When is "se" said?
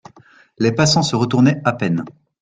1.03-1.15